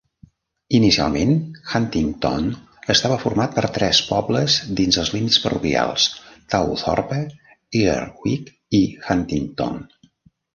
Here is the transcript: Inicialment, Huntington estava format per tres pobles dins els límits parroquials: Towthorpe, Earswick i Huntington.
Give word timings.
Inicialment, 0.77 1.33
Huntington 1.73 2.47
estava 2.93 3.17
format 3.25 3.53
per 3.57 3.63
tres 3.75 3.99
pobles 4.13 4.55
dins 4.79 4.97
els 5.03 5.11
límits 5.17 5.39
parroquials: 5.45 6.07
Towthorpe, 6.55 7.21
Earswick 7.83 8.51
i 8.81 8.83
Huntington. 9.11 9.79